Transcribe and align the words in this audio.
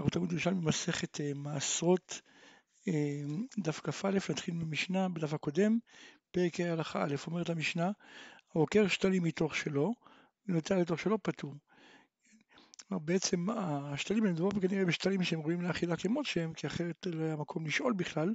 אנחנו 0.00 0.10
תמיד 0.10 0.32
ירושלמי 0.32 0.60
במסכת 0.60 1.20
אה, 1.20 1.32
מעשרות, 1.34 2.20
אה, 2.88 3.22
דף 3.58 3.80
כ"א, 3.80 4.10
נתחיל 4.30 4.54
במשנה 4.54 5.08
בדף 5.08 5.32
הקודם, 5.34 5.78
פרק 6.30 6.60
ה' 6.60 6.72
הלכה 6.72 7.04
א', 7.04 7.14
אומרת 7.26 7.50
המשנה, 7.50 7.90
העוקר 8.54 8.88
שתלים 8.88 9.22
מתוך 9.22 9.56
שלו, 9.56 9.92
ונוטע 10.48 10.76
לתוך 10.76 11.00
שלו 11.00 11.22
פטור. 11.22 11.54
בעצם 12.90 13.46
השתלים 13.50 14.24
הם 14.24 14.32
מדובר 14.32 14.60
כנראה 14.60 14.84
בשתלים 14.84 15.22
שהם 15.22 15.40
ראויים 15.40 15.62
לאכילה 15.62 15.96
כמות 15.96 16.26
שהם, 16.26 16.52
כי 16.52 16.66
אחרת 16.66 17.06
לא 17.06 17.24
היה 17.24 17.36
מקום 17.36 17.66
לשאול 17.66 17.92
בכלל. 17.92 18.34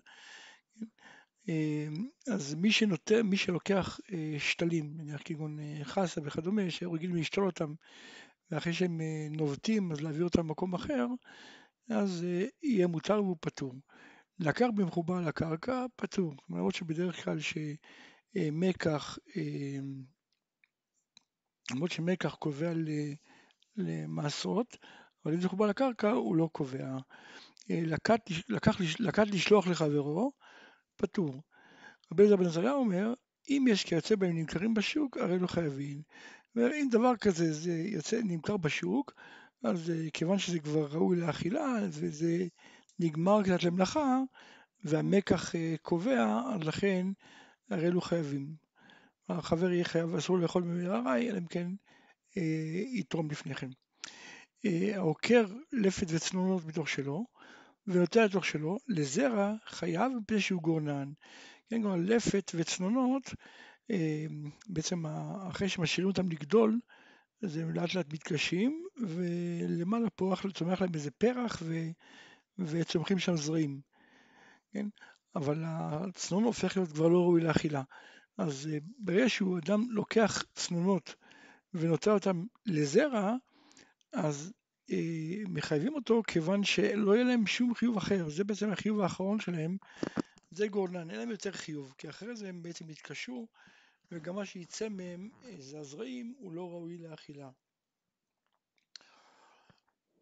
אה, 1.50 1.88
אז 2.34 2.54
מי 2.54 2.72
שנוטה, 2.72 3.24
מי 3.24 3.38
שלוקח 3.38 4.00
שתלים, 4.38 4.94
נניח 4.98 5.22
כגון 5.26 5.58
חסה 5.84 6.22
וכדומה, 6.24 6.72
שרגילים 6.72 7.16
לשתול 7.16 7.46
אותם 7.46 7.74
ואחרי 8.52 8.74
שהם 8.74 9.02
אה, 9.02 9.28
נובטים 9.32 9.92
אז 9.92 10.02
להעביר 10.02 10.24
אותם 10.24 10.40
למקום 10.40 10.74
אחר, 10.74 11.08
אז 11.90 12.26
אה, 12.28 12.46
יהיה 12.64 12.88
מותר 12.88 13.24
והוא 13.24 13.38
פטור. 13.40 13.74
לקח 14.40 14.68
במחובר 14.76 15.22
לקרקע, 15.22 15.86
פטור. 15.96 16.34
למרות 16.50 16.76
שבדרך 16.76 17.24
כלל 17.24 17.38
שמקח, 17.40 19.18
אה, 19.38 19.80
למרות 21.72 21.92
שמקח 21.92 22.36
קובע 22.36 22.74
למעשרות, 23.78 24.78
אבל 25.26 25.34
אם 25.34 25.40
זה 25.40 25.48
מחובר 25.48 25.66
לקרקע 25.66 26.12
הוא 26.12 26.36
לא 26.36 26.50
קובע. 26.52 26.98
לקט, 27.70 28.30
לקח, 28.50 28.78
לקט 29.00 29.28
לשלוח 29.28 29.68
לחברו, 29.68 30.32
פטור. 30.96 31.42
רבי 32.12 32.24
אליעזר 32.24 32.36
בן 32.36 32.46
עזריה 32.46 32.72
אומר, 32.72 33.14
אם 33.50 33.66
יש 33.70 33.84
כיוצא 33.84 34.16
בהם 34.16 34.38
נמכרים 34.38 34.74
בשוק, 34.74 35.18
הרי 35.18 35.40
לא 35.40 35.48
חייבים. 35.48 36.02
ואם 36.56 36.88
דבר 36.92 37.16
כזה 37.16 37.54
זה 37.54 37.74
יוצא, 37.74 38.20
נמכר 38.24 38.58
בשוק, 38.58 39.14
אז 39.64 39.90
אה, 39.90 40.10
כיוון 40.14 40.40
שזה 40.40 40.60
כבר 40.60 40.86
ראוי 40.86 41.18
לאכילה 41.18 41.78
וזה 41.90 42.46
נגמר 43.00 43.44
קצת 43.44 43.64
למלאכה 43.64 44.20
והמקח 44.84 45.56
אה, 45.56 45.76
קובע, 45.82 46.42
אז 46.54 46.64
לכן 46.64 47.08
הרי 47.70 47.88
אלו 47.88 48.02
חייבים. 48.02 48.56
החבר 49.30 49.72
יהיה 49.72 49.84
חייב, 49.84 50.16
אסור 50.16 50.38
לאכול 50.38 50.64
ממרעי, 50.64 51.30
אלא 51.30 51.38
אם 51.38 51.46
כן 51.46 51.68
אה, 52.38 52.84
יתרום 52.94 53.32
לפני 53.32 53.56
כן. 53.56 53.70
העוקר 54.94 55.46
לפת 55.72 56.08
וצנונות 56.10 56.66
מתוך 56.66 56.90
שלו, 56.90 57.26
ונוטע 57.88 58.26
לתוך 58.26 58.46
שלו, 58.46 58.78
לזרע 58.88 59.54
חייב 59.66 60.12
מפני 60.12 60.42
שהוא 60.42 60.62
גורנן. 60.62 61.12
כן, 61.70 61.82
כלומר 61.82 61.96
לפת 62.00 62.52
וצנונות 62.56 63.34
בעצם 64.68 65.06
אחרי 65.50 65.70
שמשאירים 65.70 66.08
אותם 66.08 66.30
לגדול, 66.30 66.80
אז 67.44 67.58
הם 67.58 67.74
לאט 67.74 67.94
לאט 67.94 68.14
מתקשים, 68.14 68.88
ולמעלה 68.98 70.10
פה 70.10 70.34
צומח 70.54 70.82
להם 70.82 70.90
איזה 70.94 71.12
פרח 71.12 71.62
ו, 71.66 71.76
וצומחים 72.60 73.20
שם 73.20 73.36
זרעים, 73.36 73.82
כן? 74.72 74.86
אבל 75.36 75.64
הצנון 75.66 76.44
הופך 76.44 76.78
להיות 76.78 76.92
כבר 76.92 77.08
לא 77.08 77.18
ראוי 77.18 77.42
לאכילה. 77.42 77.84
אז 78.38 78.70
אה, 78.72 78.78
ברגע 79.00 79.30
שהוא 79.30 79.58
אדם 79.58 79.86
לוקח 79.90 80.44
צנונות 80.54 81.16
ונוטע 81.74 82.12
אותם 82.12 82.44
לזרע, 82.66 83.36
אז 84.14 84.54
אה, 84.92 85.44
מחייבים 85.48 85.94
אותו 85.96 86.22
כיוון 86.28 86.64
שלא 86.64 87.16
יהיה 87.16 87.24
להם 87.24 87.48
שום 87.48 87.76
חיוב 87.76 87.98
אחר, 87.98 88.30
זה 88.30 88.44
בעצם 88.44 88.72
החיוב 88.72 89.00
האחרון 89.02 89.40
שלהם, 89.40 89.78
זה 90.52 90.68
גורנן, 90.68 91.10
אין 91.10 91.20
להם 91.20 91.32
יותר 91.32 91.52
חיוב, 91.52 91.94
כי 91.98 92.10
אחרי 92.10 92.36
זה 92.36 92.50
הם 92.50 92.64
בעצם 92.64 92.90
יתקשו 92.90 93.48
וגם 94.12 94.36
מה 94.36 94.46
שיצא 94.46 94.90
מהם 94.90 95.30
זה 95.58 95.80
הזרעים 95.80 96.36
הוא 96.38 96.52
לא 96.52 96.70
ראוי 96.70 96.98
לאכילה. 96.98 97.52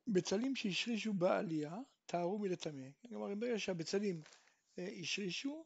בצלים 0.07 0.55
שהשרישו 0.55 1.13
בעלייה 1.13 1.77
טהרו 2.05 2.39
מלטמא. 2.39 2.87
כלומר 3.09 3.35
ברגע 3.35 3.59
שהבצלים 3.59 4.21
אה, 4.79 4.87
השרישו 5.01 5.65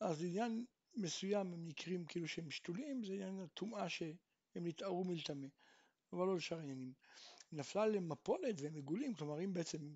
אז 0.00 0.22
עניין 0.24 0.64
מסוים 0.94 1.52
הם 1.52 1.66
נקראים 1.66 2.04
כאילו 2.04 2.28
שהם 2.28 2.50
שתולים 2.50 3.04
זה 3.04 3.12
עניין 3.12 3.40
הטומאה 3.40 3.88
שהם 3.88 4.16
נטהרו 4.54 5.04
מלטמא 5.04 5.46
אבל 6.12 6.26
לא 6.26 6.36
לשאר 6.36 6.58
העניינים. 6.58 6.92
נפלה 7.52 7.82
עליהם 7.82 8.08
מפולת 8.08 8.60
והם 8.60 8.74
מגולים 8.74 9.14
כלומר 9.14 9.44
אם 9.44 9.52
בעצם 9.52 9.94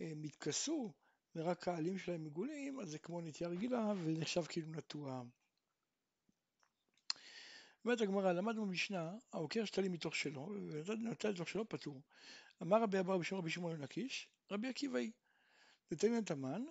הם 0.00 0.22
התכסו 0.24 0.92
ורק 1.36 1.68
העלים 1.68 1.98
שלהם 1.98 2.24
מגולים 2.24 2.80
אז 2.80 2.90
זה 2.90 2.98
כמו 2.98 3.20
נטייה 3.20 3.50
רגילה 3.50 3.92
ונחשב 4.04 4.42
כאילו 4.44 4.68
נטוע. 4.70 5.22
אומרת 7.86 8.00
הגמרא, 8.00 8.32
למדנו 8.32 8.66
במשנה, 8.66 9.12
העוקר 9.32 9.64
שתלים 9.64 9.92
מתוך 9.92 10.16
שלו, 10.16 10.48
ונותן 10.84 11.30
לתוך 11.30 11.48
שלו 11.48 11.68
פטור. 11.68 12.02
אמר 12.62 12.82
רבי 12.82 13.00
אבא 13.00 13.16
בשם 13.16 13.36
רבי 13.36 13.50
שמעון 13.50 13.80
לקיש, 13.80 14.28
רבי 14.50 14.68
עקיבאי, 14.68 15.12
נותן 15.90 16.18
את 16.18 16.30
המן, 16.30 16.64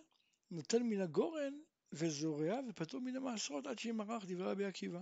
נותן 0.52 0.84
מן 0.84 1.02
הגורן 1.02 1.54
וזורע 1.92 2.60
ופטור 2.70 3.02
מן 3.02 3.16
המעשרות 3.16 3.68
עד 3.68 3.80
שימרח 3.80 4.24
דברי 4.28 4.52
רבי 4.52 4.66
עקיבא. 4.66 5.02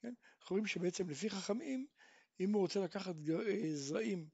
כן? 0.00 0.14
אנחנו 0.40 0.54
רואים 0.54 0.66
שבעצם 0.66 1.10
לפי 1.10 1.30
חכמים, 1.30 1.86
אם 2.40 2.52
הוא 2.52 2.62
רוצה 2.62 2.80
לקחת 2.80 3.14
אה, 3.46 3.74
זרעים, 3.74 4.28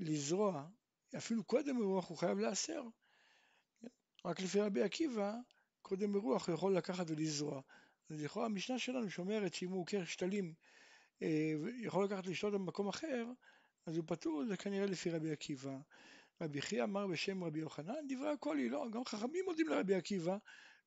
לזרוע, 0.00 0.68
אפילו 1.16 1.44
קודם 1.44 1.76
מרוח 1.76 2.08
הוא 2.08 2.18
חייב 2.18 2.38
להסר. 2.38 2.82
כן? 3.80 3.88
רק 4.24 4.40
לפי 4.40 4.60
רבי 4.60 4.82
עקיבא, 4.82 5.34
קודם 5.82 6.12
מרוח 6.12 6.48
הוא 6.48 6.54
יכול 6.54 6.76
לקחת 6.76 7.10
ולזרוע. 7.10 7.62
אז 8.10 8.22
לכאורה 8.24 8.46
המשנה 8.46 8.78
שלנו 8.78 9.10
שאומרת 9.10 9.54
שאם 9.54 9.70
הוא 9.70 9.80
עוקר 9.80 10.04
שתלים 10.04 10.54
אה, 11.22 11.52
יכול 11.80 12.04
לקחת 12.04 12.26
לשתות 12.26 12.52
במקום 12.52 12.88
אחר, 12.88 13.26
אז 13.86 13.96
הוא 13.96 14.04
פטור, 14.06 14.44
זה 14.48 14.56
כנראה 14.56 14.86
לפי 14.86 15.10
רבי 15.10 15.32
עקיבא. 15.32 15.78
רבי 16.40 16.62
חייא 16.62 16.84
אמר 16.84 17.06
בשם 17.06 17.44
רבי 17.44 17.58
יוחנן, 17.58 18.06
דברי 18.08 18.28
הקולי, 18.28 18.68
לא, 18.68 18.86
גם 18.92 19.04
חכמים 19.04 19.44
מודים 19.44 19.68
לרבי 19.68 19.94
עקיבא 19.94 20.36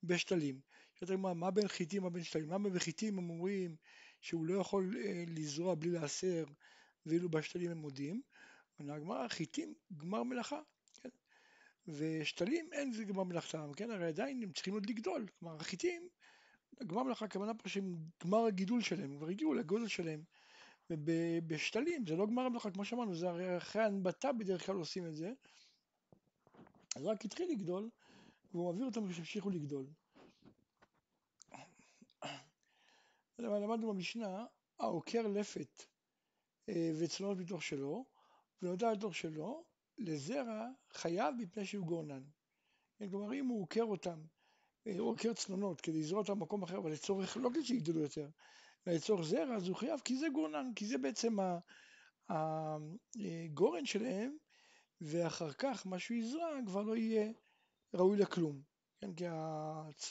בשתלים. 0.03 0.59
שאתה 0.95 1.13
אומר, 1.13 1.33
מה 1.33 1.51
בין 1.51 1.67
חיטים, 1.67 2.03
מה 2.03 2.09
בין 2.09 2.23
שתלים? 2.23 2.49
למה 2.49 2.69
בחיטים 2.69 3.17
הם 3.17 3.29
אומרים 3.29 3.75
שהוא 4.21 4.45
לא 4.45 4.61
יכול 4.61 4.97
אה, 4.97 5.23
לזרוע 5.27 5.75
בלי 5.75 5.89
להסר, 5.89 6.43
ואילו 7.05 7.29
בשתלים 7.29 7.71
הם 7.71 7.77
מודים? 7.77 8.21
הגמרא, 8.79 9.27
חיטים, 9.27 9.73
גמר 9.97 10.23
מלאכה, 10.23 10.61
כן? 10.93 11.09
ושתלים 11.87 12.69
אין 12.73 12.91
זה 12.91 13.03
גמר 13.03 13.23
מלאכתם, 13.23 13.71
כן? 13.73 13.91
הרי 13.91 14.07
עדיין 14.07 14.43
הם 14.43 14.51
צריכים 14.51 14.73
עוד 14.73 14.89
לגדול, 14.89 15.27
כלומר 15.39 15.55
החיטים 15.55 16.09
גמר 16.83 17.03
מלאכה 17.03 17.25
הכוונה 17.25 17.53
פה 17.53 17.69
שהם 17.69 17.95
גמר 18.23 18.45
הגידול 18.45 18.81
שלהם, 18.81 19.17
כבר 19.17 19.27
הגיעו 19.27 19.53
לגודל 19.53 19.87
שלהם. 19.87 20.23
ובשתלים 20.89 22.05
זה 22.07 22.15
לא 22.15 22.27
גמר 22.27 22.41
המלאכה, 22.41 22.71
כמו 22.71 22.85
שאמרנו, 22.85 23.15
זה 23.15 23.29
הרי 23.29 23.57
אחרי 23.57 23.81
ההנבטה 23.81 24.31
בדרך 24.31 24.65
כלל 24.65 24.75
עושים 24.75 25.07
את 25.07 25.15
זה. 25.15 25.33
אז 26.95 27.05
רק 27.05 27.25
התחיל 27.25 27.51
לגדול, 27.51 27.89
והוא 28.51 28.71
מעביר 28.71 28.85
אותם 28.85 29.09
כשימשיכו 29.09 29.49
לגדול. 29.49 29.85
למדנו 33.39 33.93
במשנה, 33.93 34.45
העוקר 34.79 35.27
לפת 35.27 35.83
אה, 36.69 36.91
וצלונות 36.99 37.37
מתוך 37.37 37.63
שלו, 37.63 38.05
ונודע 38.61 38.91
לתוך 38.91 39.15
שלו, 39.15 39.63
לזרע 39.97 40.67
חייב 40.93 41.35
מפני 41.37 41.65
שהוא 41.65 41.85
גורנן. 41.85 42.23
כלומר, 43.09 43.33
אם 43.33 43.47
הוא 43.47 43.61
עוקר 43.61 43.83
אותם 43.83 44.21
עוקר 44.99 45.33
צנונות 45.33 45.81
כדי 45.81 45.99
לזרוע 45.99 46.21
אותם 46.21 46.39
במקום 46.39 46.63
אחר, 46.63 46.77
אבל 46.77 46.91
לצורך, 46.91 47.37
לא 47.37 47.49
כדי 47.53 47.65
שיגדלו 47.65 48.01
יותר, 48.01 48.27
אלא 48.87 48.95
לצורך 48.95 49.25
זרע, 49.25 49.55
אז 49.55 49.67
הוא 49.67 49.75
חייב, 49.75 49.99
כי 49.99 50.17
זה 50.17 50.27
גורנן, 50.33 50.71
כי 50.75 50.85
זה 50.85 50.97
בעצם 50.97 51.35
הגורן 52.29 53.85
שלהם, 53.85 54.37
ואחר 55.01 55.53
כך 55.53 55.87
מה 55.87 55.99
שהוא 55.99 56.17
יזרע 56.17 56.47
כבר 56.65 56.81
לא 56.81 56.95
יהיה 56.95 57.31
ראוי 57.93 58.17
לכלום. 58.17 58.61
כן, 58.99 59.13
כי 59.13 59.25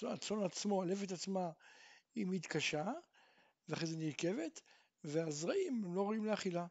הצאן 0.08 0.42
עצמו, 0.42 0.82
הלפת 0.82 1.12
עצמה, 1.12 1.50
היא 2.14 2.26
מתקשה, 2.28 2.92
ואחרי 3.68 3.86
זה 3.86 3.96
נרכבת, 3.96 4.60
והזרעים 5.04 5.84
הם 5.84 5.94
לא 5.94 6.00
ראויים 6.00 6.24
לאכילה. 6.24 6.66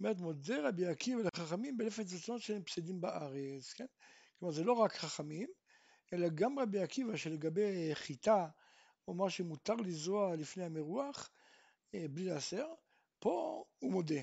אומרת 0.00 0.20
מודה 0.20 0.68
רבי 0.68 0.86
עקיבא 0.86 1.22
לחכמים 1.22 1.76
בלפת 1.76 2.04
וצאנות 2.08 2.42
שהם 2.42 2.62
פסדים 2.62 3.00
בארץ, 3.00 3.72
כן? 3.72 3.86
כלומר 4.38 4.54
זה 4.54 4.64
לא 4.64 4.72
רק 4.72 4.96
חכמים, 4.96 5.48
אלא 6.12 6.28
גם 6.34 6.58
רבי 6.58 6.80
עקיבא 6.80 7.16
שלגבי 7.16 7.90
חיטה 7.94 8.48
או 9.08 9.14
מה 9.14 9.30
שמותר 9.30 9.74
לזרוע 9.74 10.36
לפני 10.36 10.64
המרוח 10.64 11.30
אה, 11.94 12.06
בלי 12.10 12.24
להסר, 12.24 12.66
פה 13.18 13.64
הוא 13.78 13.92
מודה. 13.92 14.20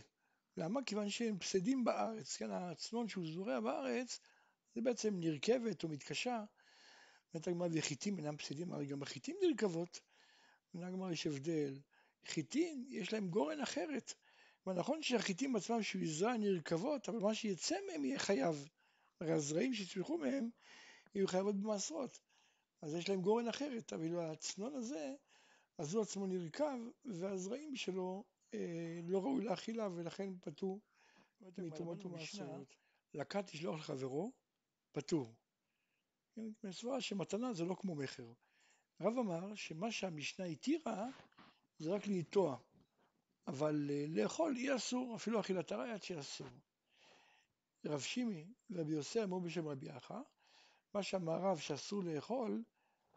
למה? 0.58 0.84
כיוון 0.84 1.10
שהם 1.10 1.40
פסדים 1.40 1.84
בארץ, 1.84 2.38
כן, 2.38 2.52
הצנון 2.52 3.08
שהוא 3.08 3.26
זורע 3.28 3.60
בארץ 3.60 4.20
זה 4.76 4.82
בעצם 4.82 5.14
נרכבת 5.20 5.84
או 5.84 5.90
מתקשה. 5.90 6.44
אומרת 7.34 7.48
הגמרא 7.48 7.68
וחיטים 7.74 8.18
אינם 8.18 8.38
פסדים, 8.38 8.74
הרי 8.74 8.86
גם 8.86 9.02
החיטים 9.02 9.36
נרכבות. 9.42 10.00
אומרת 10.74 10.88
הגמרא 10.88 11.12
יש 11.12 11.28
הבדל. 11.28 11.80
חיטים 12.26 12.86
יש 12.90 13.14
להם 13.14 13.30
גורן 13.30 13.62
אחרת. 13.62 14.14
נכון 14.68 15.04
שהחיטים 15.04 15.56
עצמם 15.56 15.84
שהוא 15.84 16.02
יזרע 16.02 16.38
נרכבות, 16.38 17.10
אבל 17.10 17.20
מה 17.20 17.36
שיצא 17.36 17.76
מהם 17.88 18.06
יהיה 18.06 18.20
חייב. 18.20 18.68
הרי 19.22 19.32
הזרעים 19.32 19.74
שיצמחו 19.74 20.18
מהם 20.18 20.50
יהיו 21.16 21.28
חייבות 21.28 21.56
במעשרות. 21.56 22.20
אז 22.82 22.96
יש 22.96 23.10
להם 23.10 23.22
גורן 23.22 23.48
אחרת, 23.48 23.94
אבל 23.94 24.20
הצנון 24.20 24.76
הזה, 24.76 25.14
אז 25.78 25.94
הוא 25.94 26.02
עצמו 26.04 26.28
נרקב, 26.28 26.80
והזרעים 27.06 27.76
שלו 27.76 28.24
אה, 28.54 29.00
לא 29.04 29.20
ראוי 29.20 29.46
לאכילה, 29.46 29.88
ולכן 29.96 30.40
פטור 30.42 30.82
מתרומות 31.58 32.06
ומעשרות. 32.06 32.76
לקט 33.14 33.54
לשלוח 33.54 33.80
לחברו, 33.80 34.32
פטור. 34.92 35.36
מסברה 36.64 37.02
שמתנה 37.02 37.54
זה 37.54 37.64
לא 37.66 37.76
כמו 37.80 37.96
מכר. 37.96 38.34
הרב 39.00 39.18
אמר 39.18 39.56
שמה 39.56 39.92
שהמשנה 39.92 40.46
התירה 40.46 41.08
זה 41.80 41.92
רק 41.92 42.08
לנטוע, 42.08 42.58
אבל 43.48 43.90
אה, 43.90 44.06
לאכול 44.10 44.58
יהיה 44.58 44.76
אסור, 44.76 45.16
אפילו 45.16 45.40
אכילת 45.40 45.72
הרעיית 45.72 46.04
שאסור. 46.04 46.48
רב 47.86 48.00
שימי 48.00 48.54
ורבי 48.70 48.94
יוסי 48.94 49.24
אמרו 49.24 49.42
בשם 49.42 49.68
רבי 49.68 49.98
אחא, 49.98 50.22
מה 50.98 51.04
שאמר 51.04 51.40
רב 51.42 51.58
שאסור 51.58 52.04
לאכול, 52.04 52.64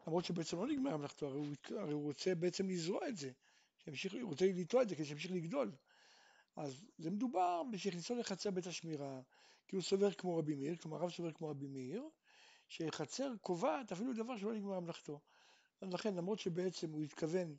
למרות 0.07 0.25
שבעצם 0.25 0.57
לא 0.57 0.67
נגמר 0.67 0.97
מלאכתו, 0.97 1.27
הרי, 1.27 1.41
הרי 1.69 1.93
הוא 1.93 2.03
רוצה 2.03 2.35
בעצם 2.35 2.69
לזרוע 2.69 3.07
את 3.07 3.17
זה, 3.17 3.31
שימשיך, 3.77 4.13
הוא 4.13 4.29
רוצה 4.29 4.45
לטוע 4.45 4.81
את 4.81 4.89
זה 4.89 4.95
כדי 4.95 5.05
שימשיך 5.05 5.31
לגדול. 5.31 5.71
אז 6.55 6.81
זה 6.97 7.11
מדובר 7.11 7.61
בשכניסו 7.71 8.15
לחצר 8.15 8.51
בית 8.51 8.67
השמירה, 8.67 9.21
כי 9.67 9.75
הוא 9.75 9.83
סובר 9.83 10.11
כמו 10.11 10.37
רבי 10.37 10.55
מאיר, 10.55 10.75
כלומר 10.75 10.97
הרב 10.97 11.09
סובר 11.09 11.31
כמו 11.31 11.49
רבי 11.49 11.67
מאיר, 11.67 12.03
שחצר 12.67 13.33
קובעת 13.41 13.91
אפילו 13.91 14.13
דבר 14.13 14.37
שלא 14.37 14.53
נגמר 14.53 14.79
מלאכתו. 14.79 15.19
לכן 15.81 16.15
למרות 16.15 16.39
שבעצם 16.39 16.91
הוא 16.91 17.03
התכוון 17.03 17.55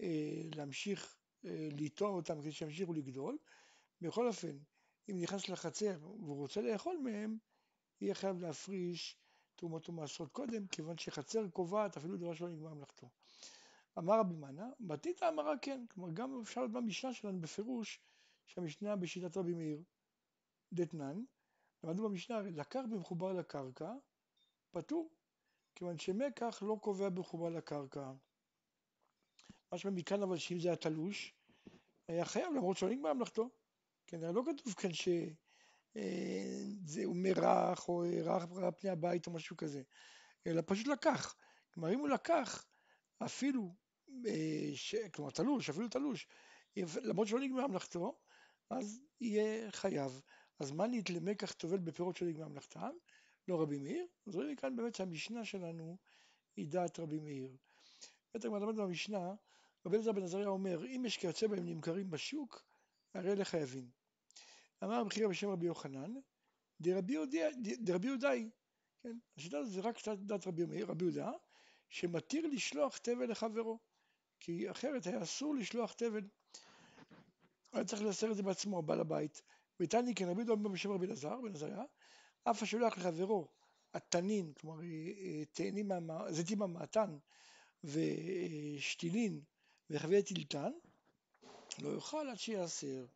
אה, 0.00 0.42
להמשיך 0.56 1.16
אה, 1.44 1.68
לטוע 1.72 2.08
אותם 2.08 2.40
כדי 2.40 2.52
שימשיכו 2.52 2.92
לגדול, 2.92 3.38
בכל 4.00 4.26
אופן, 4.26 4.58
אם 5.10 5.18
נכנס 5.20 5.48
לחצר 5.48 5.98
והוא 6.02 6.36
רוצה 6.36 6.60
לאכול 6.60 6.96
מהם, 6.96 7.38
יהיה 8.00 8.14
חייב 8.14 8.40
להפריש 8.40 9.16
תרומות 9.56 9.88
ומעשרות 9.88 10.32
קודם, 10.32 10.66
כיוון 10.66 10.98
שחצר 10.98 11.48
קובעת 11.48 11.96
אפילו 11.96 12.16
דבר 12.16 12.34
שלא 12.34 12.48
נגמר 12.48 12.74
מלאכתו. 12.74 13.08
אמר 13.98 14.18
רבי 14.20 14.34
מנה, 14.34 14.70
בתית 14.80 15.22
אמרה 15.22 15.58
כן, 15.62 15.84
כלומר 15.90 16.10
גם 16.12 16.40
אפשר 16.42 16.60
לראות 16.60 16.72
במשנה 16.72 17.14
שלנו 17.14 17.40
בפירוש 17.40 18.00
שהמשנה 18.46 18.96
בשיטת 18.96 19.36
רבי 19.36 19.54
מאיר, 19.54 19.82
דתנן, 20.72 21.24
למדנו 21.84 22.08
במשנה, 22.08 22.40
לקח 22.40 22.80
במחובר 22.90 23.32
לקרקע, 23.32 23.92
פטור, 24.70 25.10
כיוון 25.74 25.98
שמקח 25.98 26.62
לא 26.62 26.76
קובע 26.80 27.08
במחובר 27.08 27.48
לקרקע. 27.48 28.12
משמע 29.72 29.90
מכאן 29.90 30.22
אבל 30.22 30.36
שאם 30.36 30.60
זה 30.60 30.68
היה 30.68 30.76
תלוש, 30.76 31.34
היה 32.08 32.24
חייב 32.24 32.52
למרות 32.52 32.76
שלא 32.76 32.88
נגמר 32.88 33.12
מלאכתו. 33.12 33.48
כן, 34.06 34.20
לא 34.20 34.42
כתוב 34.46 34.74
כאן 34.74 34.92
אה, 35.96 37.04
מרח 37.14 37.88
או 37.88 38.04
רך 38.24 38.44
פני 38.78 38.90
הבית 38.90 39.26
או 39.26 39.32
משהו 39.32 39.56
כזה, 39.56 39.82
אלא 40.46 40.62
פשוט 40.66 40.86
לקח. 40.86 41.34
כלומר 41.74 41.94
אם 41.94 41.98
הוא 41.98 42.08
לקח 42.08 42.66
אפילו, 43.18 43.74
אה, 44.26 44.70
ש... 44.74 44.94
כלומר 44.94 45.30
תלוש, 45.30 45.70
אפילו 45.70 45.88
תלוש, 45.88 46.26
למרות 46.76 47.28
שלא 47.28 47.40
נגמר 47.40 47.66
מלאכתו, 47.66 48.18
אז 48.70 49.00
יהיה 49.20 49.70
חייב. 49.70 50.22
אז 50.58 50.70
מה 50.70 50.86
נתלמק 50.86 51.40
כך 51.40 51.52
טובל 51.52 51.78
בפירות 51.78 52.16
שלא 52.16 52.28
נגמר 52.28 52.48
מלאכתם? 52.48 52.90
לא 53.48 53.62
רבי 53.62 53.78
מאיר. 53.78 54.06
אז 54.26 54.34
רואים 54.34 54.50
מכאן 54.52 54.76
באמת 54.76 54.94
שהמשנה 54.94 55.44
שלנו 55.44 55.96
היא 56.56 56.68
דעת 56.68 56.98
רבי 56.98 57.18
מאיר. 57.18 57.56
בטח 58.34 58.48
למדנו 58.48 58.74
במשנה, 58.74 59.34
רבי 59.86 59.96
אלעזר 59.96 60.12
בן 60.12 60.22
עזריה 60.22 60.48
אומר, 60.48 60.86
אם 60.86 61.02
יש 61.06 61.16
כיוצא 61.16 61.46
בהם 61.46 61.66
נמכרים 61.66 62.10
בשוק, 62.10 62.62
הרי 63.14 63.32
אלה 63.32 63.44
חייבים. 63.44 64.03
אמר 64.82 65.00
רבי 65.00 65.10
חייא 65.10 65.28
בשם 65.28 65.48
רבי 65.48 65.66
יוחנן, 65.66 66.14
דרבי 66.80 68.06
יהודאי, 68.06 68.50
כן, 69.02 69.18
השיטה 69.36 69.58
הזאת 69.58 69.72
זה 69.72 69.80
רק 69.80 70.08
דת 70.08 70.46
רבי, 70.46 70.82
רבי 70.82 71.04
יהודה, 71.04 71.32
שמתיר 71.88 72.46
לשלוח 72.46 72.98
תבל 72.98 73.30
לחברו, 73.30 73.78
כי 74.40 74.70
אחרת 74.70 75.06
היה 75.06 75.22
אסור 75.22 75.54
לשלוח 75.54 75.92
תבל. 75.92 76.28
היה 77.72 77.84
צריך 77.84 78.02
לייסר 78.02 78.30
את 78.30 78.36
זה 78.36 78.42
בעצמו, 78.42 78.82
בעל 78.82 79.00
הבית. 79.00 79.42
ותני 79.80 80.14
כן 80.14 80.28
רבי 80.28 80.42
יהודה 80.42 80.68
בשם 80.68 80.90
רבי 80.90 81.06
אלעזר, 81.06 81.40
בן 81.40 81.54
עזריה, 81.54 81.84
אף 82.44 82.62
השולח 82.62 82.98
לחברו 82.98 83.48
התנין, 83.94 84.52
כלומר 84.52 84.82
אה, 84.82 85.44
תאנים, 85.52 85.90
זיתים 86.30 86.58
מהמעתן 86.58 87.16
ושתילין 87.84 89.40
וחבי 89.90 90.22
טילטן, 90.22 90.72
לא 91.78 91.94
יאכל 91.94 92.28
עד 92.28 92.38
שיעשר, 92.38 93.06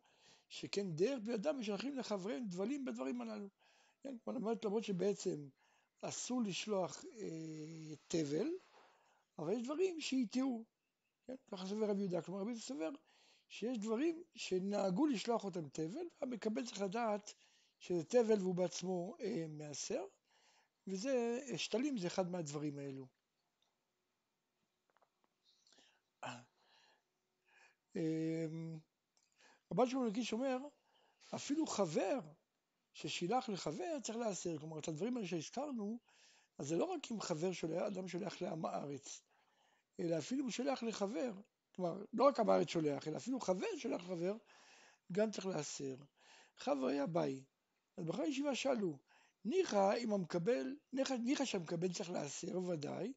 שכן 0.49 0.91
דרך 0.91 1.19
בידם 1.23 1.59
משלחים 1.59 1.97
לחבריהם 1.97 2.45
דבלים 2.47 2.85
בדברים 2.85 3.21
הללו. 3.21 3.49
כן, 4.01 4.17
כלומר 4.23 4.53
למרות 4.63 4.83
שבעצם 4.83 5.49
אסור 6.01 6.41
לשלוח 6.41 7.05
אה, 7.17 7.95
תבל, 8.07 8.47
אבל 9.39 9.53
יש 9.53 9.63
דברים 9.63 10.01
שהתירו. 10.01 10.65
כן, 11.27 11.35
ככה 11.51 11.65
סובר 11.65 11.89
רבי 11.89 12.01
יהודה, 12.01 12.21
כלומר 12.21 12.41
רבי 12.41 12.49
יהודה 12.49 12.65
סובר 12.65 12.89
שיש 13.47 13.77
דברים 13.77 14.23
שנהגו 14.35 15.07
לשלוח 15.07 15.43
אותם 15.43 15.69
תבל, 15.69 16.07
והמקבל 16.21 16.65
צריך 16.65 16.81
לדעת 16.81 17.33
שזה 17.79 18.03
תבל 18.03 18.39
והוא 18.39 18.55
בעצמו 18.55 19.15
אה, 19.21 19.45
מעשר, 19.49 20.05
וזה, 20.87 21.39
שתלים 21.57 21.97
זה 21.97 22.07
אחד 22.07 22.31
מהדברים 22.31 22.77
האלו. 22.77 23.07
אמ, 27.95 28.79
רבן 29.71 29.89
שמעון 29.89 30.07
לקיש 30.07 30.33
אומר, 30.33 30.57
אפילו 31.35 31.67
חבר 31.67 32.19
ששילח 32.93 33.49
לחבר 33.49 33.99
צריך 34.03 34.17
להסר, 34.17 34.57
כלומר 34.57 34.79
את 34.79 34.87
הדברים 34.87 35.17
האלה 35.17 35.27
שהזכרנו, 35.27 35.99
אז 36.57 36.67
זה 36.67 36.75
לא 36.75 36.85
רק 36.85 37.11
אם 37.11 37.21
חבר 37.21 37.51
שולח, 37.51 37.81
אדם 37.81 38.07
שולח 38.07 38.41
לעם 38.41 38.65
הארץ, 38.65 39.21
אלא 39.99 40.17
אפילו 40.17 40.43
הוא 40.43 40.51
שולח 40.51 40.83
לחבר, 40.83 41.31
כלומר 41.75 42.03
לא 42.13 42.23
רק 42.23 42.39
עם 42.39 42.49
הארץ 42.49 42.67
שולח, 42.67 43.07
אלא 43.07 43.17
אפילו 43.17 43.39
חבר 43.39 43.67
שולח 43.77 44.01
לחבר, 44.01 44.37
גם 45.11 45.31
צריך 45.31 45.45
להסר. 45.45 45.95
חבר 46.57 46.87
היה 46.87 47.05
ביי, 47.05 47.43
אז 47.97 48.05
בחרי 48.05 48.27
ישיבה 48.27 48.55
שאלו, 48.55 48.97
ניחא 49.45 49.97
אם 49.97 50.13
המקבל, 50.13 50.75
ניחא, 50.93 51.13
ניחא 51.13 51.45
שהמקבל 51.45 51.93
צריך 51.93 52.11
להסר 52.11 52.59
ודאי, 52.59 53.13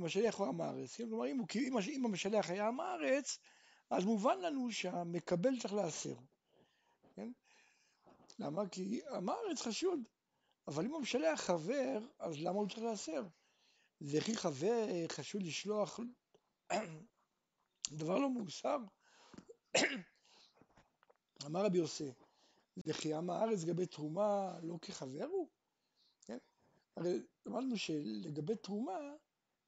אם 0.00 0.04
השליח 0.04 0.34
הוא 0.34 0.46
עם 0.46 0.60
הארץ, 0.60 0.96
כן? 0.96 1.08
כלומר 1.08 1.26
אם, 1.26 1.38
הוא, 1.38 1.46
אם, 1.54 1.78
אם 1.88 2.04
המשלח 2.04 2.50
היה 2.50 2.68
עם 2.68 2.80
הארץ, 2.80 3.38
אז 3.90 4.04
מובן 4.04 4.38
לנו 4.40 4.72
שהמקבל 4.72 5.60
צריך 5.60 5.74
להסר, 5.74 6.14
כן? 7.14 7.32
למה? 8.38 8.68
כי 8.68 9.00
עם 9.16 9.28
הארץ 9.28 9.60
חשוד, 9.60 10.00
אבל 10.68 10.84
אם 10.84 10.94
המשלח 10.94 11.40
חבר, 11.40 11.98
אז 12.18 12.34
למה 12.38 12.58
הוא 12.58 12.68
צריך 12.68 12.82
להסר? 12.82 13.22
וכי 14.00 14.36
חבר 14.36 14.86
חשוד 15.12 15.42
לשלוח 15.42 16.00
דבר 18.00 18.18
לא 18.18 18.30
מאוסר? 18.30 18.78
אמר 21.46 21.64
רבי 21.64 21.78
יוסי, 21.78 22.12
וכי 22.86 23.14
עם 23.14 23.30
הארץ 23.30 23.62
לגבי 23.64 23.86
תרומה 23.86 24.58
לא 24.62 24.78
כחבר 24.82 25.24
הוא? 25.24 25.48
כן? 26.20 26.38
הרי 26.96 27.22
למדנו 27.46 27.76
שלגבי 27.76 28.56
תרומה, 28.56 28.98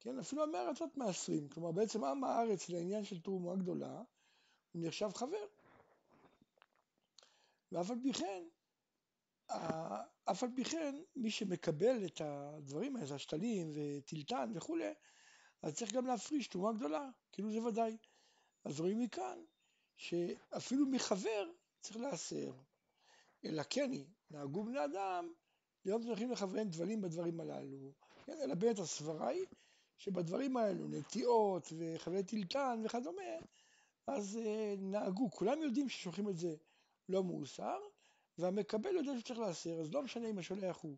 כן, 0.01 0.19
אפילו 0.19 0.43
עמי 0.43 0.57
ארצות 0.57 0.97
מעשרים, 0.97 1.49
כלומר 1.49 1.71
בעצם 1.71 2.03
עם 2.03 2.23
הארץ 2.23 2.69
לעניין 2.69 3.03
של 3.03 3.21
תרומה 3.21 3.55
גדולה, 3.55 4.01
הוא 4.71 4.81
נחשב 4.85 5.09
חבר. 5.13 5.45
ואף 7.71 7.91
על 7.91 7.97
פי 8.03 8.13
כן, 8.13 8.43
אף 10.25 10.43
על 10.43 10.49
פי 10.55 10.63
כן, 10.63 10.95
מי 11.15 11.31
שמקבל 11.31 12.05
את 12.05 12.21
הדברים 12.23 12.95
האלה, 12.95 13.15
השתלים 13.15 13.71
וטילטן 13.73 14.51
וכולי, 14.55 14.93
אז 15.61 15.75
צריך 15.75 15.93
גם 15.93 16.05
להפריש 16.05 16.47
תרומה 16.47 16.73
גדולה, 16.73 17.09
כאילו 17.31 17.51
זה 17.51 17.61
ודאי. 17.61 17.97
אז 18.63 18.79
רואים 18.79 18.99
מכאן 18.99 19.43
שאפילו 19.97 20.85
מחבר 20.85 21.51
צריך 21.81 21.97
להסר. 21.97 22.53
אלא 23.45 23.63
כן 23.69 23.91
נהגו 24.29 24.63
בני 24.63 24.85
אדם 24.85 25.33
להיות 25.85 26.01
נותנים 26.01 26.31
לחבריהם 26.31 26.69
דבלים 26.69 27.01
בדברים 27.01 27.39
הללו. 27.39 27.91
כן, 28.25 28.37
אלא 28.43 28.55
באמת 28.55 28.79
הסברה 28.79 29.27
היא 29.27 29.45
שבדברים 30.01 30.57
האלו, 30.57 30.87
נטיעות 30.87 31.73
וחברי 31.77 32.23
טילטן 32.23 32.81
וכדומה, 32.85 33.21
אז 34.07 34.37
אה, 34.37 34.75
נהגו, 34.77 35.31
כולם 35.31 35.61
יודעים 35.61 35.89
ששולחים 35.89 36.29
את 36.29 36.37
זה 36.37 36.55
לא 37.09 37.23
מאוסר, 37.23 37.79
והמקבל 38.37 38.95
יודע 38.95 39.19
שצריך 39.19 39.39
להסר, 39.39 39.79
אז 39.79 39.93
לא 39.93 40.03
משנה 40.03 40.29
אם 40.29 40.37
השולח 40.37 40.77
הוא 40.77 40.97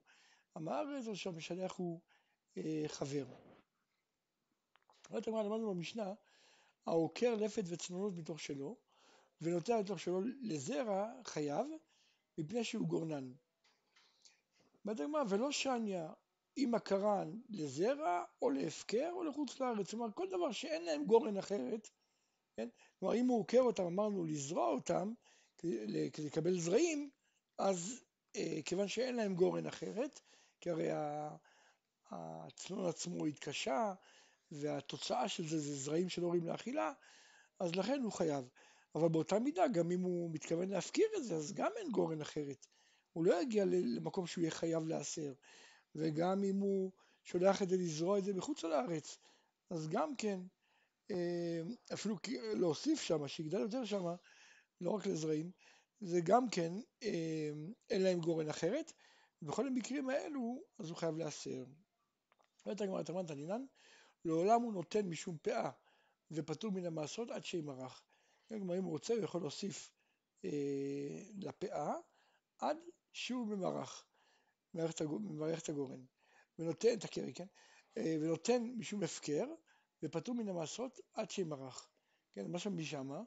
עם 0.56 0.68
הארץ 0.68 1.08
או 1.08 1.16
שהמשלח 1.16 1.76
הוא 1.76 2.00
אה, 2.58 2.84
חבר. 2.88 3.26
ראית 5.12 5.28
מה 5.28 5.44
למדנו 5.44 5.74
במשנה, 5.74 6.14
העוקר 6.86 7.36
לפת 7.36 7.64
וצנונות 7.68 8.14
מתוך 8.18 8.40
שלו, 8.40 8.76
ונוטע 9.42 9.80
מתוך 9.80 10.00
שלו 10.00 10.22
לזרע 10.42 11.12
חייב, 11.24 11.68
מפני 12.38 12.64
שהוא 12.64 12.88
גורנן. 12.88 13.34
אומרת 14.86 15.00
הגמרא, 15.00 15.24
ולא 15.30 15.52
שניה 15.52 16.14
אם 16.58 16.76
הקרן 16.76 17.40
לזרע 17.50 18.24
או 18.42 18.50
להפקר 18.50 19.10
או 19.12 19.24
לחוץ 19.24 19.60
לארץ, 19.60 19.90
כלומר 19.90 20.12
כל 20.16 20.28
דבר 20.30 20.52
שאין 20.52 20.86
להם 20.86 21.06
גורן 21.06 21.38
אחרת, 21.38 21.90
כן? 22.58 22.70
כלומר 23.00 23.16
אם 23.16 23.28
הוא 23.28 23.40
עוקר 23.40 23.62
אותם, 23.62 23.84
אמרנו 23.84 24.26
לזרוע 24.26 24.68
אותם 24.68 25.14
כדי 25.58 26.10
לקבל 26.26 26.60
זרעים, 26.60 27.10
אז 27.58 28.04
אה, 28.36 28.60
כיוון 28.66 28.88
שאין 28.88 29.16
להם 29.16 29.36
גורן 29.36 29.66
אחרת, 29.66 30.20
כי 30.62 30.70
הרי 30.70 30.90
הצנון 32.12 32.86
עצמו 32.86 33.26
התקשה 33.26 33.94
והתוצאה 34.52 35.28
של 35.30 35.48
זה 35.48 35.60
זה 35.60 35.76
זרעים 35.76 36.10
שלא 36.10 36.28
רואים 36.28 36.48
לאכילה, 36.48 36.94
אז 37.60 37.76
לכן 37.76 38.02
הוא 38.04 38.12
חייב. 38.12 38.50
אבל 38.96 39.10
באותה 39.10 39.40
מידה, 39.40 39.68
גם 39.68 39.92
אם 39.92 40.02
הוא 40.02 40.32
מתכוון 40.32 40.70
להפקיר 40.70 41.08
את 41.18 41.24
זה, 41.24 41.36
אז 41.36 41.54
גם 41.54 41.72
אין 41.76 41.92
גורן 41.92 42.22
אחרת. 42.22 42.68
הוא 43.14 43.26
לא 43.26 43.42
יגיע 43.42 43.66
למקום 43.66 44.28
שהוא 44.28 44.42
יהיה 44.42 44.52
חייב 44.52 44.88
להסר. 44.88 45.34
וגם 45.96 46.44
אם 46.44 46.60
הוא 46.60 46.92
שולח 47.24 47.62
את 47.62 47.70
זה 47.70 47.78
לזרוע 47.78 48.20
את 48.20 48.24
זה 48.24 48.34
מחוץ 48.34 48.64
לארץ, 48.64 49.18
אז 49.70 49.88
גם 49.88 50.16
כן, 50.16 50.40
אה, 51.12 51.62
אפילו 51.94 52.16
להוסיף 52.56 53.02
שם, 53.02 53.28
שיגדל 53.28 53.60
יותר 53.60 53.86
שם, 53.86 54.06
לא 54.82 54.92
רק 54.92 55.06
לזרעים, 55.08 55.52
זה 56.02 56.22
גם 56.22 56.50
כן, 56.50 56.74
אה, 57.04 57.50
אין 57.90 58.02
להם 58.02 58.20
גורן 58.20 58.50
אחרת, 58.50 58.94
ובכל 59.42 59.68
המקרים 59.68 60.10
האלו, 60.10 60.64
אז 60.80 60.90
הוא 60.90 60.98
חייב 60.98 61.18
להסר. 61.18 61.66
אומרת 62.66 62.82
הגמרא 62.82 63.04
תמרן 63.04 63.26
תנינן, 63.26 63.66
לעולם 64.26 64.62
הוא 64.62 64.74
נותן 64.74 65.08
משום 65.08 65.38
פאה 65.42 65.72
ופטור 66.32 66.72
מן 66.72 66.86
המעשרות 66.86 67.32
עד 67.32 67.46
שימרח. 67.46 68.04
כלומר 68.50 68.78
אם 68.78 68.84
הוא 68.84 68.92
רוצה 68.92 69.14
הוא 69.14 69.24
יכול 69.24 69.42
להוסיף 69.42 69.92
אה, 70.46 71.24
לפאה 71.38 71.94
עד 72.58 72.78
שהוא 73.14 73.48
ממרח, 73.48 74.06
את 75.58 75.70
הגורן, 75.70 76.06
ונותן 76.60 76.94
את 76.94 77.04
הקרי, 77.04 77.34
כן? 77.34 77.46
אה, 77.98 78.16
ונותן 78.22 78.64
משום 78.78 79.04
הפקר 79.04 79.46
ופטור 80.04 80.36
מן 80.36 80.50
המעשרות 80.50 81.00
עד 81.14 81.32
שימרח. 81.32 81.90
כן, 82.32 82.52
מה 82.52 82.60
שם 82.60 82.78
משמה, 82.78 83.22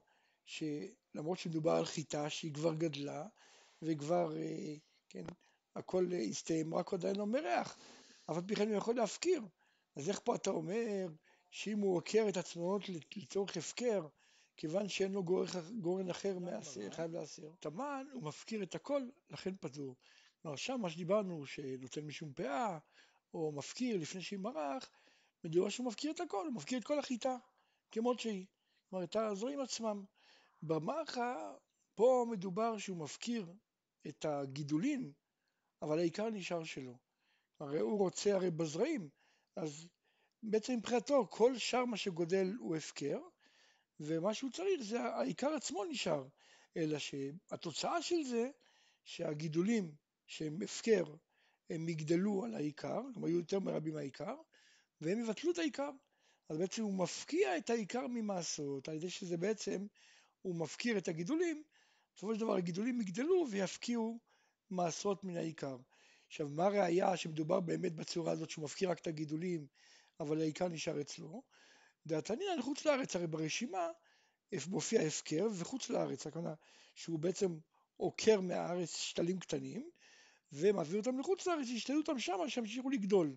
שלמרות 0.45 1.39
שמדובר 1.39 1.73
על 1.73 1.85
חיטה 1.85 2.31
שהיא 2.31 2.55
כבר 2.55 2.75
גדלה 2.75 3.27
וכבר, 3.83 4.37
אה, 4.37 4.75
כן, 5.09 5.25
הכל 5.77 6.07
הסתיים, 6.31 6.75
רק 6.75 6.95
עדיין 6.95 7.17
לא 7.17 7.27
מרח, 7.27 7.79
אף 8.31 8.37
על 8.37 8.43
פי 8.47 8.57
כן 8.57 8.69
הוא 8.69 8.77
יכול 8.77 8.97
להפקיר. 8.97 9.43
אז 9.97 10.09
איך 10.09 10.21
פה 10.25 10.35
אתה 10.35 10.51
אומר 10.51 11.07
שאם 11.51 11.79
הוא 11.79 11.97
עוקר 11.97 12.27
את 12.29 12.37
עצמו 12.37 12.79
לצורך 13.17 13.57
הפקר, 13.57 14.07
כיוון 14.57 14.89
שאין 14.89 15.13
לו 15.13 15.25
גורן 15.81 16.11
אחר 16.11 16.39
חייב 16.91 17.13
להסר. 17.13 17.51
תמן 17.61 18.07
הוא 18.13 18.23
מפקיר 18.23 18.63
את 18.63 18.75
הכל, 18.75 19.03
לכן 19.31 19.55
פטור. 19.61 19.95
כלומר 20.47 20.57
שם 20.57 20.81
מה 20.81 20.91
שדיברנו, 20.91 21.47
שנותן 21.47 22.01
משום 22.07 22.33
פאה, 22.33 22.79
או 23.35 23.53
מפקיר 23.53 23.97
לפני 23.97 24.23
שהיא 24.23 24.39
מרח, 24.39 24.91
מדובר 25.45 25.69
שהוא 25.69 25.87
מפקיר 25.87 26.11
את 26.11 26.21
הכל, 26.21 26.47
הוא 26.47 26.55
מפקיר 26.55 26.79
את 26.79 26.85
כל 26.85 26.99
החיטה, 26.99 27.37
כמות 27.91 28.21
שהיא. 28.21 28.47
כלומר 28.91 29.05
את 29.05 29.17
הזרעים 29.17 29.61
עצמם. 29.61 30.05
במחה, 30.63 31.55
פה 31.95 32.27
מדובר 32.31 32.79
שהוא 32.79 32.97
מפקיר 32.97 33.47
את 34.07 34.25
הגידולים, 34.25 35.13
אבל 35.83 35.99
העיקר 35.99 36.31
נשאר 36.31 36.65
שלו. 36.65 36.99
הרי 37.61 37.81
הוא 37.81 37.99
רוצה 37.99 38.35
הרי 38.35 38.51
בזרעים, 38.51 39.09
אז 39.57 39.89
בעצם 40.43 40.73
מבחינתו 40.73 41.27
כל 41.31 41.59
שאר 41.59 41.85
מה 41.85 41.97
שגודל 41.97 42.53
הוא 42.59 42.77
הפקר, 42.77 43.19
ומה 44.01 44.35
שהוא 44.35 44.51
צריך 44.51 44.83
זה 44.83 45.03
העיקר 45.03 45.55
עצמו 45.55 45.85
נשאר, 45.85 46.25
אלא 46.77 46.99
שהתוצאה 46.99 48.03
של 48.03 48.23
זה 48.23 48.51
שהגידולים 49.05 50.06
שהם 50.27 50.63
הפקר 50.63 51.05
הם 51.71 51.89
יגדלו 51.89 52.45
על 52.45 52.55
העיקר, 52.55 53.01
הם 53.17 53.25
היו 53.25 53.37
יותר 53.39 53.61
מרבים 53.61 53.95
מהעיקר, 53.95 54.35
והם 55.01 55.21
יבטלו 55.21 55.51
את 55.51 55.59
העיקר. 55.59 55.91
אז 56.49 56.59
בעצם 56.59 56.83
הוא 56.83 56.95
מפקיע 56.95 57.59
את 57.59 57.71
העיקר 57.71 58.07
ממעשות, 58.07 58.89
על 58.89 58.97
ידי 58.97 59.11
שזה 59.11 59.37
בעצם, 59.37 59.87
הוא 60.43 60.55
מפקיר 60.55 60.99
את 60.99 61.09
הגידולים, 61.09 61.63
בסופו 62.15 62.35
של 62.35 62.41
דבר 62.41 62.57
הגידולים 62.57 63.01
יגדלו 63.01 63.47
ויפקיעו 63.51 64.19
מעשרות 64.71 65.25
מן 65.25 65.37
העיקר. 65.37 65.77
עכשיו, 66.27 66.49
מה 66.49 66.65
הראיה 66.65 67.17
שמדובר 67.17 67.61
באמת 67.61 67.95
בצורה 67.95 68.33
הזאת 68.33 68.51
שהוא 68.51 68.65
מפקיר 68.65 68.91
רק 68.91 68.99
את 68.99 69.07
הגידולים, 69.07 69.67
אבל 70.21 70.41
העיקר 70.41 70.69
נשאר 70.69 71.01
אצלו? 71.01 71.43
דעתנינא 72.07 72.51
לחוץ 72.59 72.85
לארץ, 72.85 73.17
הרי 73.17 73.27
ברשימה 73.27 73.89
מופיע 74.69 75.01
הפקר 75.01 75.49
וחוץ 75.53 75.91
לארץ, 75.91 76.27
הכוונה 76.27 76.55
שהוא 76.95 77.19
בעצם 77.19 77.59
עוקר 77.97 78.41
מהארץ 78.41 78.97
שתלים 78.97 79.39
קטנים 79.39 79.91
ומעביר 80.53 81.01
אותם 81.01 81.19
לחוץ 81.19 81.47
לארץ, 81.47 81.69
ישתלו 81.69 81.97
אותם 81.97 82.19
שמה, 82.19 82.49
שימשיכו 82.49 82.91
לגדול. 82.91 83.37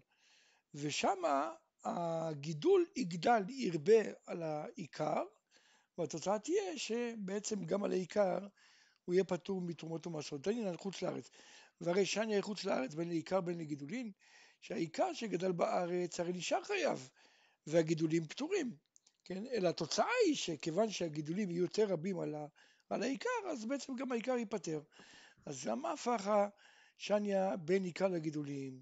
ושמה 0.74 1.52
הגידול 1.84 2.86
יגדל, 2.96 3.44
ירבה 3.50 4.02
על 4.26 4.44
העיקר, 4.44 5.24
והתוצאה 5.98 6.40
תהיה 6.40 6.78
שבעצם 6.78 7.66
גם 7.66 7.84
על 7.84 7.92
העיקר 7.92 8.48
הוא 9.06 9.14
יהיה 9.14 9.24
פטור 9.24 9.62
מתרומות 9.62 10.08
ומעשרות. 10.08 10.42
דנינא 10.42 10.70
לחוץ 10.70 11.02
לארץ. 11.02 11.30
והרי 11.82 12.06
שניה 12.06 12.42
חוץ 12.42 12.66
לארץ 12.66 12.94
בין 12.94 13.08
לעיקר 13.08 13.42
בין 13.42 13.58
לגידולין, 13.58 14.12
שהעיקר 14.62 15.14
שגדל 15.14 15.52
בארץ 15.52 16.20
הרי 16.20 16.34
נשאר 16.34 16.64
חייב, 16.64 17.10
והגידולים 17.68 18.26
פטורים, 18.26 18.76
כן? 19.24 19.44
אלא 19.48 19.70
התוצאה 19.70 20.06
היא 20.26 20.36
שכיוון 20.36 20.90
שהגידולים 20.90 21.52
יהיו 21.52 21.62
יותר 21.62 21.86
רבים 21.86 22.20
על, 22.20 22.36
ה, 22.36 22.46
על 22.90 23.04
העיקר, 23.04 23.50
אז 23.52 23.66
בעצם 23.66 23.96
גם 23.96 24.12
העיקר 24.12 24.32
ייפטר. 24.32 24.82
אז 25.46 25.68
למה 25.68 25.92
הפך 25.92 26.48
שניה 27.00 27.56
בין 27.58 27.84
עיקר 27.84 28.08
לגידולים? 28.08 28.82